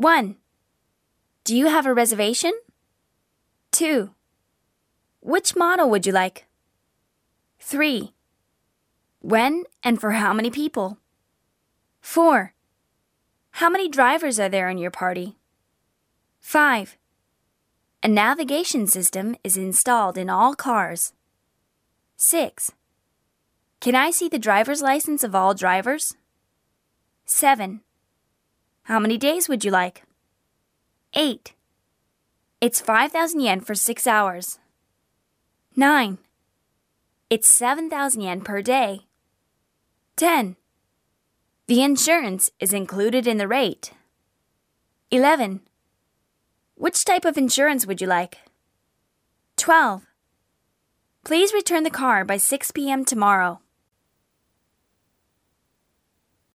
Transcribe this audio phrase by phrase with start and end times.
[0.00, 0.36] 1.
[1.44, 2.54] Do you have a reservation?
[3.72, 4.14] 2.
[5.20, 6.46] Which model would you like?
[7.58, 8.14] 3.
[9.18, 10.96] When and for how many people?
[12.00, 12.54] 4.
[13.50, 15.36] How many drivers are there in your party?
[16.40, 16.96] 5.
[18.02, 21.12] A navigation system is installed in all cars.
[22.16, 22.72] 6.
[23.80, 26.14] Can I see the driver's license of all drivers?
[27.26, 27.82] 7.
[28.90, 30.02] How many days would you like?
[31.14, 31.54] 8.
[32.60, 34.58] It's 5,000 yen for 6 hours.
[35.76, 36.18] 9.
[37.30, 39.06] It's 7,000 yen per day.
[40.16, 40.56] 10.
[41.68, 43.92] The insurance is included in the rate.
[45.12, 45.60] 11.
[46.74, 48.38] Which type of insurance would you like?
[49.56, 50.04] 12.
[51.24, 53.04] Please return the car by 6 p.m.
[53.04, 53.60] tomorrow.